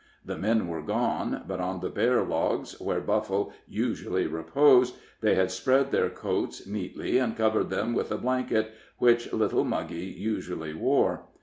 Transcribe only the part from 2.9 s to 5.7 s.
Buffle usually reposed, they had